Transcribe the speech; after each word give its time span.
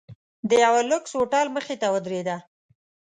د 0.49 0.51
یوه 0.63 0.81
لوکس 0.89 1.11
هوټل 1.17 1.47
مخې 1.55 1.75
ته 1.81 1.87
ودریده. 1.93 2.37